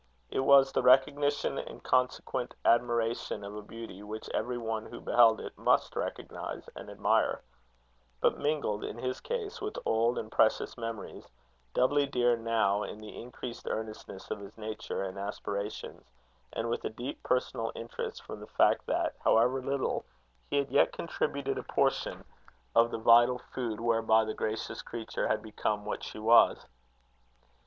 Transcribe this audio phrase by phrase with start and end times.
[0.31, 5.55] It was the recognition and consequent admiration of a beauty which everyone who beheld it
[5.59, 7.43] must recognize and admire;
[8.19, 11.29] but mingled, in his case, with old and precious memories,
[11.75, 16.03] doubly dear now in the increased earnestness of his nature and aspirations,
[16.51, 20.03] and with a deep personal interest from the fact that, however little,
[20.49, 22.25] he had yet contributed a portion
[22.73, 26.65] of the vital food whereby the gracious creature had become what she was.